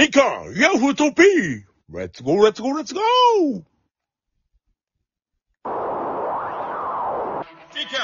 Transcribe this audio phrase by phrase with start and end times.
[0.00, 3.60] 日刊ヤフートピックスゴーレッツゴーレッツゴー日
[7.84, 8.00] 刊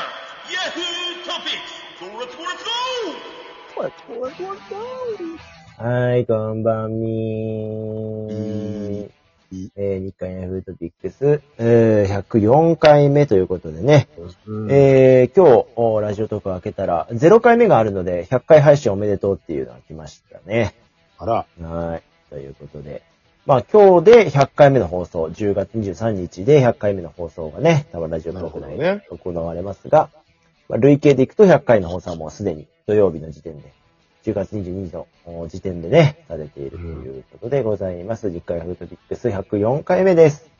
[0.53, 2.53] ヤフートピックスゴーレッツゴーレ
[3.87, 3.88] ッ
[4.29, 9.08] ツゴーはい、こんばんみー。
[9.76, 14.08] えー、日刊ヤフートピックス、えー、104回目ということでね、
[14.69, 20.74] えー、今日、おラジオトーク開けたら、0回目があるので、100回配信おめでとうっていうのが来ましたね。
[21.19, 22.02] あら、はい。
[22.30, 23.02] ということで。
[23.47, 30.10] まあ今日で100回目の放送、10月23日で100回目の放送がね、多分ラジオトーク内で行われますが、
[30.69, 33.73] まあ、累計でいくと100回の放送はもうすでに土曜日の時点で、
[34.24, 38.30] 10月22日のお時点でね、されているということでございます。
[38.30, 40.55] 実家ヤフートピックス104回目です。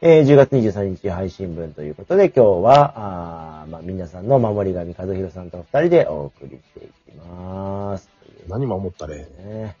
[0.00, 8.08] えー、10月23日配信分ということで、今日は、あーまあ、皆さんの守り神和弘さんと二人でお送りしていきます。
[8.46, 9.16] 何守ったれ。
[9.16, 9.76] ね。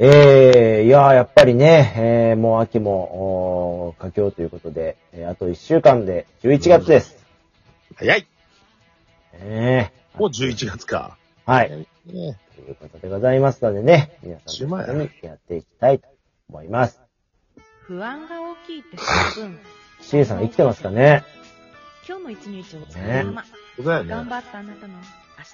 [0.00, 7.16] えー、いやーやっぱりね、えー、もう秋も、佳境ということで、えーあと1週間で11月です。
[7.96, 8.26] 早い
[9.44, 11.16] ねもう11月か。
[11.46, 11.70] はい。
[11.70, 11.86] ね
[12.56, 16.08] ということでございますのでね、皆さんと一緒にやっていきたいと
[16.48, 17.09] 思います。
[17.90, 19.58] 不安が大きいってその分、
[20.00, 21.24] シエさん生きてますかね？
[22.06, 23.44] 今日の一日をお疲ねれ様。
[23.76, 24.10] そうだよね。
[24.10, 25.00] 頑張ったあなたの明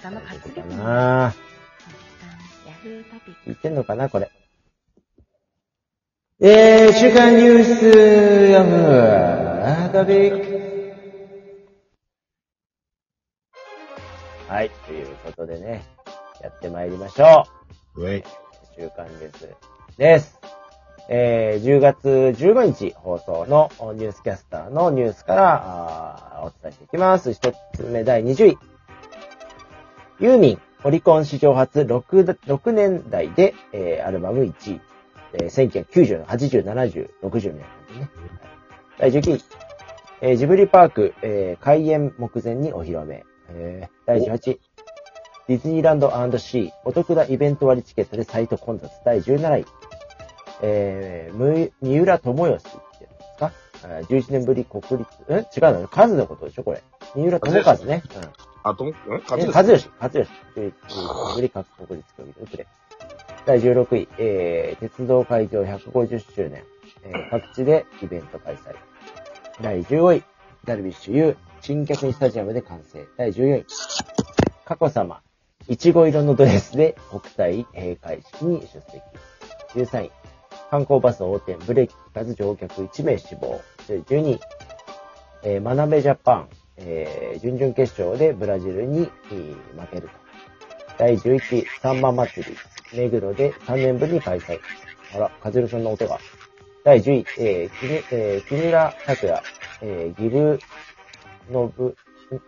[0.09, 1.33] 日の活か力ヤ
[2.83, 4.29] フートピック聞いてんのかなこれ。
[6.39, 7.85] えー、週刊ニュース
[8.51, 10.93] ヤフートピック
[14.47, 15.83] はい、ということでね、
[16.43, 17.47] やってまいりましょ
[17.95, 18.03] う。
[18.03, 18.23] ウェイ。
[18.77, 19.49] 週刊ニュース
[19.97, 20.36] です。
[21.09, 27.31] えー、10月15日放送のニュースキャスターのニュースからあお伝えしていきます。
[27.33, 28.57] 一つ目第20位。
[30.19, 34.81] ユーミン、オリコン史上初 6, 6年代で、えーアルバム1位。
[35.33, 37.63] えー、1990、80、70、60年で
[37.93, 38.09] すね。
[38.97, 39.43] 第19位。
[40.21, 43.25] えージブリパーク、えー開園目前にお披露目。
[43.49, 44.59] えー第18位。
[45.47, 49.65] ディズニーランドシー、お得なイベント割チケットでサイト混雑第17位。
[50.61, 52.69] えー、む三浦智義って
[52.99, 53.51] 言うんですか？
[53.83, 56.83] あー ?11 年ぶり国立、ん違うの数のことでしょこれ。
[57.15, 58.03] 三浦智和ね。
[58.15, 58.29] うん。
[58.63, 58.89] あと、ん？
[58.89, 58.93] え
[59.29, 60.27] 勝和義、和義。
[60.55, 60.73] 11
[61.27, 62.67] 年ぶり各国立競技場プレイ。
[63.45, 66.63] 第16位、えー、鉄道開業150周年。
[67.03, 68.75] えー、各地でイベント開催。
[69.61, 70.23] 第15位、
[70.65, 73.05] ダルビッシュ有、新脚にスタジアムで完成。
[73.17, 73.65] 第14位、
[74.65, 75.21] 佳子さま、
[75.67, 79.01] いちご色のドレスで国体閉会式に出席。
[79.75, 80.11] 13位、
[80.69, 83.61] 観光バス横転、ブレーキ効かず乗客1名死亡。
[83.87, 84.39] 12位、
[85.43, 90.09] えー、マナベジャパン、えー、準々決勝でブラジルに、えー負けると。
[90.97, 92.57] 第11位、サンマ祭り、
[92.97, 94.59] 目黒で3年ぶりに開催。
[95.15, 96.19] あら、カズルさんの音が。
[96.83, 99.43] 第10位、えー、き、えー、木村拓哉、
[99.81, 100.59] えー、ギブ、
[101.49, 101.95] のぶ、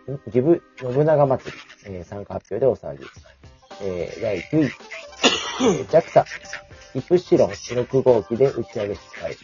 [0.09, 3.05] んんギブ、信長祭り、えー、参加発表でお騒ぎ。
[3.81, 6.25] えー、第9位、えー、JAXA、
[6.95, 9.37] イプシロン6号機で打ち上げ失敗。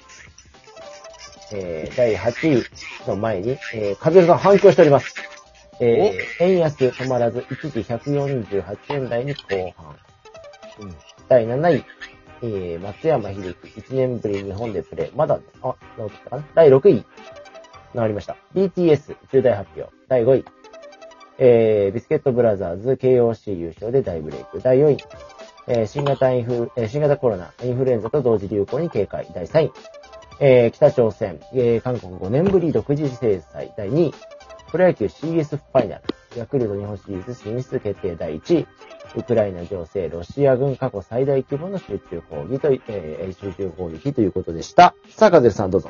[1.54, 5.14] えー、第8位の前に、えー、カズルさん反響しております。
[5.80, 9.96] えー、円安止まらず、一時148円台に後半。
[10.80, 10.96] うん
[11.28, 11.84] 第7位、
[12.44, 15.12] えー、松山秀樹、1年ぶり日本でプレイ。
[15.16, 17.04] まだ、あ、直ったかな第6位、
[17.94, 18.38] 直りました。
[18.54, 19.92] BTS、重大発表。
[20.08, 20.46] 第5位、
[21.40, 24.62] えー、ビスケットブラザーズ、KOC 優勝で大ブレイク。
[24.62, 24.98] 第4位、
[25.68, 29.28] えー、新型インフ、えー新型コロナ、インフルエンザと同時流行に警戒。
[29.34, 29.72] 第3位、
[30.40, 33.74] えー、北朝鮮、えー、韓国5年ぶり独自制裁。
[33.78, 34.14] 第2位、
[34.72, 36.04] プロ野球 CS ファイナル、
[36.38, 38.68] ヤクルト日本シリーズ進出決定第1位、
[39.16, 44.94] ウクライナ情勢、ロシア軍過去最大規模の集中攻撃と、えー集中攻撃ということでした。
[45.10, 45.90] さあ、カズルさんどうぞ。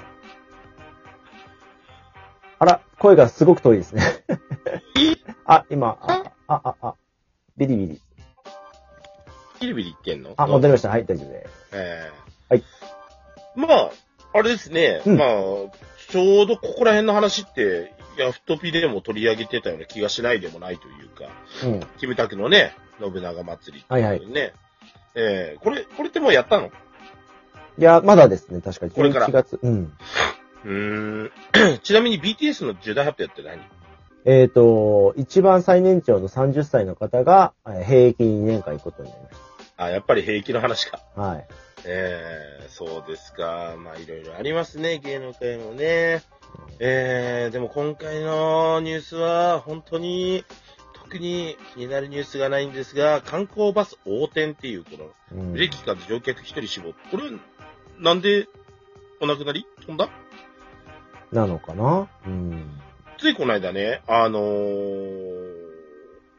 [2.60, 4.02] あら、声がすごく遠いですね。
[5.46, 6.96] あ、今、あ、あ、あ、あ、
[7.58, 8.02] ビリビリ。
[9.66, 10.34] ビリビリ言ってんの？
[10.38, 10.90] あ、戻りました。
[10.90, 11.54] はい、大丈夫です。
[11.74, 12.12] え
[12.50, 12.64] えはい。
[13.56, 13.92] まあ、
[14.34, 15.02] あれですね。
[15.06, 15.28] うんまあ、
[16.10, 21.26] ちょうどここら辺の話って、ヤフトピでも取り上げてたような気がしないでもないというか、
[21.66, 21.80] うん。
[22.00, 24.54] キムタクのね、信長祭りってはいはいね。
[25.16, 26.68] ええこれ、これってもうやったの？
[26.68, 26.72] い
[27.82, 28.92] や、まだですね、確かに。
[28.92, 29.60] これから11月。
[29.62, 29.94] うん。
[30.66, 31.32] うーん。
[31.84, 33.62] ちなみに BTS の重大発表って何？
[34.28, 39.36] えっ、と、一番最年長の30歳の方が、えー兵役2年間行くことになりまし
[39.78, 41.02] あ、やっぱり兵役の話か。
[41.16, 41.22] た。
[41.22, 41.48] はい。
[41.86, 43.76] ええそうですか。
[43.78, 46.24] まあ、いろいろありますね、芸能界もね。
[46.80, 50.44] ええでも今回のニュースは、本当に、
[50.94, 56.94] 特に気になるニュースがないんですが、観光バス横転っていう、この、うんブレーキかかって乗客一人死亡。
[57.12, 57.24] これ、
[58.00, 58.48] なんで
[59.22, 59.68] お亡くなり？
[59.86, 60.10] 飛んだ？
[61.32, 62.08] なのかな？
[62.26, 62.80] うん。
[63.18, 65.54] ついこの間ね、あのー、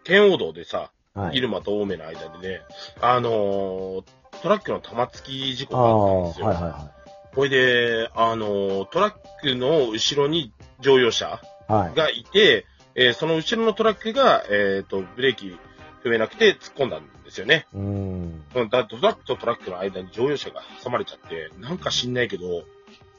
[0.05, 1.39] 県央道でさ、はい。
[1.39, 2.61] 入間と青梅の間でね、
[3.01, 4.05] あのー、
[4.43, 6.47] トラックの玉突き事故があったんですよ。
[6.47, 6.91] はいはいは
[7.35, 11.73] これで、あのー、トラックの後ろに乗用車い。
[11.73, 11.95] はい。
[11.95, 15.57] がいて、えーその後ろのトラックが、えっ、と、ブレーキ
[16.03, 17.67] 踏めなくて突っ込んだんですよね。
[17.75, 18.45] うん。
[18.55, 22.65] うんだトラックとトラックの間に乗用車が挟まれちゃって、なんか知んないけど、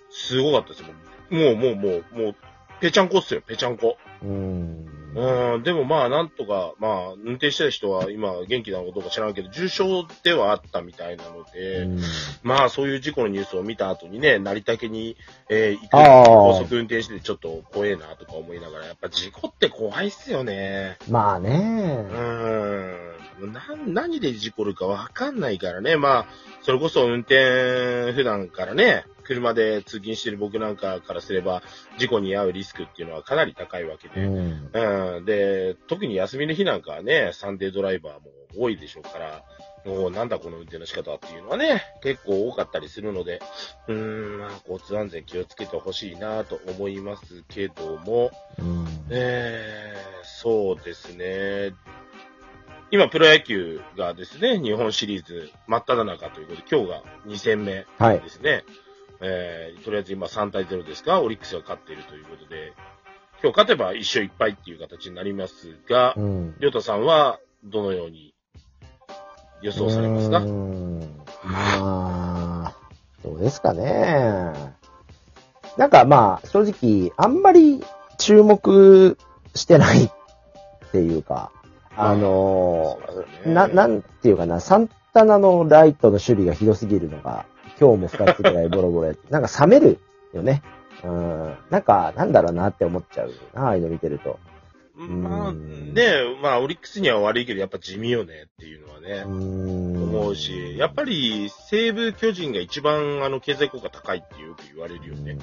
[0.10, 0.88] すごかったですよ。
[1.30, 2.36] もう、もう、もう、もう、
[2.80, 3.98] ぺちゃんこっすよ、ぺちゃんこ。
[4.24, 4.97] うん。
[5.16, 9.84] うん、でもまあ、なんとか、まあ、運転してた人は今元気なのかどうか知らんけど、重傷
[10.24, 12.02] ではあったみたいなので、うん
[12.44, 15.18] まあ、そういう事故のニュースを見た後にね、成田家に、
[15.50, 20.98] えー行く高速運転しててちょっと怖えなとか思いながら、やっぱ事故って怖いっすよね。
[21.10, 21.50] まあうね。
[21.50, 23.17] ーん。
[23.46, 25.96] な、何で事故るかわかんないからね。
[25.96, 26.26] まあ、
[26.62, 31.62] それこそ運転、普段からね、車で通勤してる僕なんかからすれば、
[31.98, 34.26] 事故に遭うリスクっていうのはかなり高いわけで。
[34.26, 34.70] うん。
[35.18, 35.26] うん。
[35.26, 39.44] で、特に休みの日なんかはね、サンデードライバーも多いでしょうから、
[39.86, 43.42] もうなんだこの運転の仕方っていうのはね、結構多かったりするので、
[43.88, 48.88] うーん、まあ、交通安全気をつけてほしいなと思いますけども、うん。
[49.10, 51.74] えー、そうですね。
[52.90, 58.30] 今、プロ野球がですね、日本シリーズ真っ只中ということで、今日が2戦目はいで。
[58.30, 58.64] すね。
[59.20, 62.74] えー、とりあえず今3対0ですが、オリックスが勝っているということで、
[63.44, 66.56] 今日勝てば1勝1敗っていう形になりますがう、ん。
[66.60, 68.34] りょうたさんはどのように
[69.62, 70.40] 予想されますか？
[71.44, 72.76] まあ、
[73.24, 74.54] どうですかね。
[75.78, 77.84] なんかまあ、正直、あんまり
[78.18, 79.18] 注目
[79.56, 80.12] してないっ
[80.92, 81.52] ていうか、
[81.98, 87.46] あのそうですねな、なんていうかな、サンタナのライトの守備がひどすぎるのが、
[87.80, 90.00] 今日も2つぐらいボロボロやって、 なんか冷める
[90.34, 90.62] よね。
[91.04, 91.56] うん。
[91.70, 94.40] なんか、なんだろうなって思っちゃうな、ああいうの見てると。
[94.96, 96.12] まあ、うんね、
[96.42, 100.04] まあ、オリックスには悪いけど、やっぱ地味よねっていうのはねう、ん。
[100.04, 105.38] 思うし、やっぱり西武巨人が一番あの経済効果高いってよく言われるよね。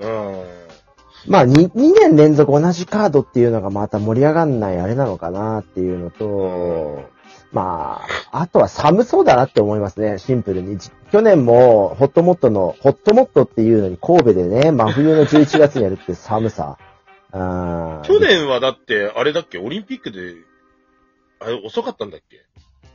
[0.00, 0.44] うん。
[1.26, 7.08] まあ、2、2年連続同じカードっていうのがまた盛り上がんないあれなのかなっていうのと、
[7.52, 8.02] ま
[8.32, 10.78] あ、あとは寒そうだなって思いますね、シンプルに。
[11.10, 16.78] 去年も、ホットモットの、ホットモットっていうのに神戸でね、真冬の11月にやるって寒さ。
[17.32, 20.34] あー去年はだって、あれだっけ、オリンピックで、
[21.40, 22.44] あれ遅かったんだっけ？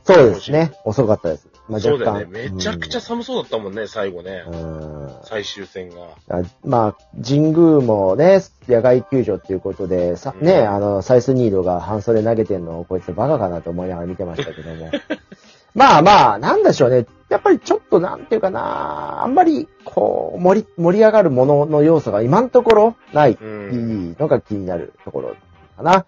[0.06, 0.72] そうですね。
[0.84, 1.48] 遅かったです。
[1.68, 1.98] まあ、そう。
[1.98, 2.50] だよね。
[2.50, 4.44] めちゃくちゃ寒そうだったもんね、最後ね。
[4.46, 5.10] うん。
[5.24, 5.96] 最終戦が。
[6.28, 14.90] あまあ、神宮もね、野外球場っていうことで、さ、うんね、あの、サイスニードが半袖投げてんのをこいつバカかなと思いながら見てましたけども。
[15.74, 17.06] まあまあ、なんでしょうね。
[17.28, 25.34] やっぱりちょっとなんていうかな、あんまり、こう、盛り、盛り上がるものの要素が今のところない、のが気になるところ
[25.76, 26.06] かな。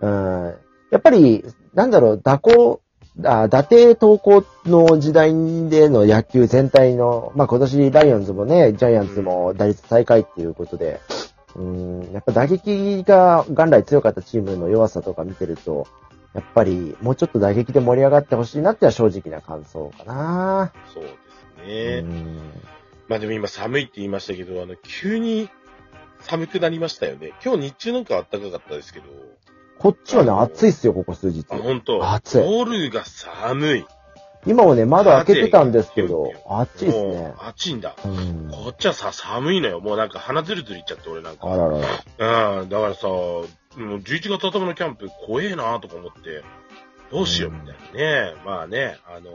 [0.00, 0.54] うん。
[0.92, 1.44] やっぱり、
[1.74, 2.80] なんだろう、打工、
[3.24, 5.32] あ、打定投稿の時代
[5.68, 11.00] での野球全体の、まあ今年ライオンズもね、ジャイアンツも打率最下位っていうことで、
[11.54, 15.86] うん、やっぱ打撃が元来強かったチームの弱さとか見てると、
[16.34, 20.72] やっぱりもうちょっと打撃で盛り上がってほしいなってのは正直な感想かな。
[20.94, 21.14] そうです
[21.62, 22.00] うね。
[22.00, 22.36] ん
[23.08, 25.50] まあでも今寒いって言いましたけど、あの、急に
[26.20, 27.32] 寒くなりましたよね。
[27.44, 29.06] 今日日中なんか暖かかったですけど、
[29.82, 31.44] こっちはね、暑いっすよ、ここ数日。
[31.50, 33.86] あ、本当暑い夜が寒い。
[34.46, 37.44] 今もね、窓開けてたんですけど、暑いっすもねう。
[37.44, 37.96] 暑いんだ。
[38.04, 38.48] うん。
[38.52, 39.80] こっちはさ、寒いのよ。
[39.80, 41.52] もうなんか鼻ずるずるいっちゃって、俺なんか。
[41.52, 41.78] あらら
[42.18, 42.60] ら。
[42.60, 43.46] うん、だからさ、もう
[43.76, 46.44] 11月頭のキャンプ怖えなとか思って、
[47.10, 48.34] どうしようみたいなね。
[48.44, 49.30] まあね、あの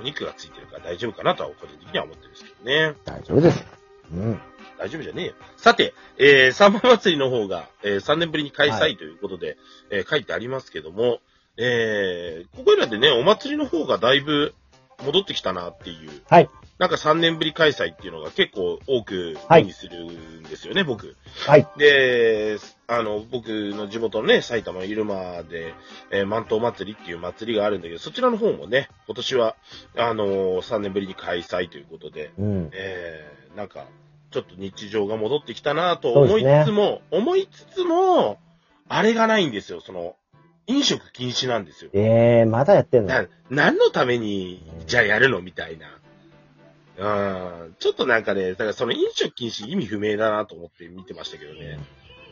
[0.00, 2.94] お肉がついてるから大丈夫かなとは個人的には思ってるんですけどね。
[3.04, 3.64] 大丈夫です。
[4.12, 4.40] うん。
[4.78, 5.34] 大丈夫じゃねえよ。
[5.56, 9.56] さて、えー、サンマ祭りの方が、えー、3年ぶりに開は催ということで、
[9.90, 11.18] えー書いてありますけども、
[11.56, 14.54] えー、ここいらでね、お祭りの方がだいぶ
[15.04, 16.10] 戻ってきたなっていう。
[16.28, 16.48] はい。
[16.78, 21.16] なんか3年ぶり開催っていうのが結構多くはい目にするんですよね、僕。
[21.46, 21.66] はい。
[21.76, 25.74] で、あの、僕の地元のね、埼玉入間で、
[26.12, 29.56] えー、万灯祭りっていう祭りがあるんだけど、そちらの方もね、今年は、
[29.96, 32.70] あのー3年ぶりに開催ということで、うん。
[32.72, 33.86] えー、なんか、
[34.30, 38.38] ちょっと日常が戻ってきたなと思いつつも、思いつつも、
[38.88, 40.16] あれがないんですよ、その、
[40.66, 41.90] 飲食禁止なんですよ。
[41.94, 43.08] ええー、まだやってんの？
[43.08, 45.88] な、何のために、じゃあやるのみたいな。
[47.00, 51.78] うん、ちょっとなんかね、だからその飲食禁止意味不明だなと思って見てましたけどね。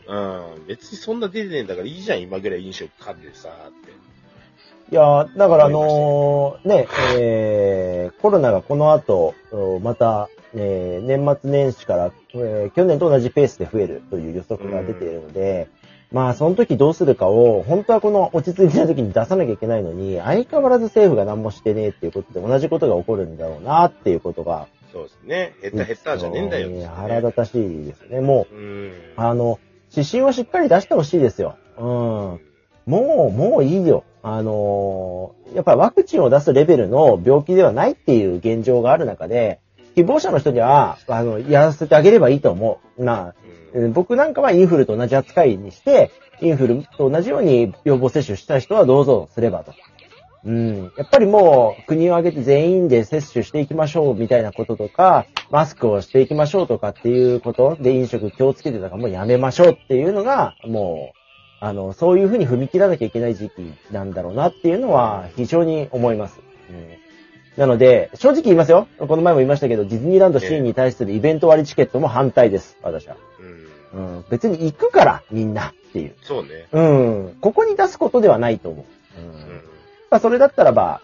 [0.07, 0.67] うん。
[0.67, 3.91] 別にそんな出てねえんだからいいじゃん、今ぐらい飲食噛んでさ、って。
[4.89, 15.67] いやー、だからあのーね、えー、コロナがこの後、おまた、えー年末年始から、えー去年と同じペースで増えるという予測が出ているので、
[16.11, 25.53] まあ、その時どうするかを、本当はこの落ち着いてない時に出さなきゃいけないのに、相変わらず政府が何もしてねえっていうことで同じことが起こるんだろうなっていうことが、そうですね。
[25.61, 28.21] 減った減ったじゃねえんだよ、ね腹立たしいですね。
[28.21, 28.93] もう、うん。
[29.17, 29.59] あの、
[29.91, 31.57] 指針をしっかり出してほしいですよ。
[31.77, 32.39] うん。
[32.87, 34.03] もう、もういいよ。
[34.23, 39.59] あのーやっぱりワクチンを出すレベルの病気ではないっていう現状がある中で、
[39.95, 43.03] 希望者の人には、あの、やらせてあげればいいと思う。
[43.03, 43.33] な、
[43.93, 49.73] 僕なんかはインフルと同じ扱いにして、インフルと同じように予防接種したい人はどうぞすればと。
[50.45, 50.91] うん。
[50.97, 61.26] やっぱりもう国を挙げて全員で接種していきましょうみたいなこととか、マスクをしていきましょうとかっていうことで飲食気をつけてたからもうやめましょうっていうのが、もう、
[61.59, 66.39] あの、そういうふうに踏み切らなきゃいけない時期なんだろうなっていうのは非常に思います。
[66.69, 67.07] うん
[67.57, 68.87] なので、正直言いますよ。
[68.99, 72.77] この前も言いましたけど、ディズニーランドシーンに対するイベント割チケットも反対です。
[72.83, 73.17] 私は。
[73.95, 74.17] うん。
[74.17, 74.25] うん。
[74.29, 76.13] 別に行くから、みんなっていう。
[76.21, 76.67] そうね。
[76.71, 77.37] うん。
[77.41, 78.85] ここに出すことではないと思
[79.17, 79.19] う。
[79.19, 79.23] う。
[79.23, 79.61] うんん。
[80.11, 81.01] まあ、それだったらば、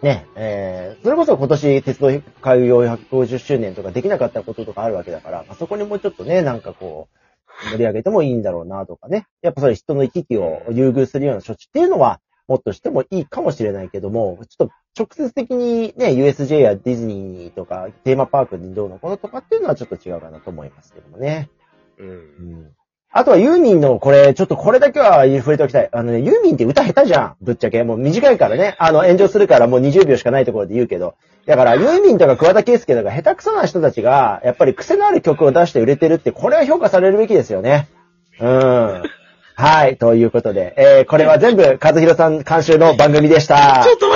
[0.00, 7.18] ね、えー、それこそ今年鉄道開業150周年とかできなかったこととかあるわけだから、まあ、そこにもうちょっとね、なんかこう、
[7.70, 9.26] 盛り上げてもいいんだろうなとかね。
[9.42, 21.50] やっぱそれ人の行き来を優遇するような処置っていうのは、もっとしてもいいかもしれないけども、ちょっと直接的にね、USJ やディズニーとかテーマパークにどうのこのとかっていうのはちょっと違うかなと思いますけどもね。
[21.98, 22.08] うん。
[22.08, 22.72] うん
[23.14, 25.88] あとはユーミンのこれ、ちょっとこれだけは触れておきたい。
[25.92, 27.36] あのね、ユーミンって歌下手じゃん。
[27.42, 27.84] ぶっちゃけ。
[27.84, 28.74] もう短いからね。
[28.78, 31.14] あの、炎上するからもう20秒しかないところで言うけど。
[31.44, 37.88] だから、ユーミンとか桑田佳祐とか下手くそな人たちが、やっぱり癖のある曲を出して売れてるって、これは評価されるべきですよね。
[38.40, 39.02] うん。
[39.54, 39.98] はい。
[39.98, 43.82] ということで、えー、これは全部、和弘さん監修の番組でした。
[43.84, 44.10] ちょっと待って